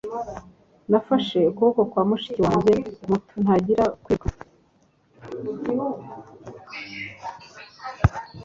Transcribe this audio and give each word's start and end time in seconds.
Nafashe 0.91 1.37
ukuboko 1.51 1.81
kwa 1.91 2.03
mushiki 2.09 2.39
wanjye 2.47 2.73
muto 3.09 3.33
ntangira 3.43 3.83
kwiruka 4.03 4.43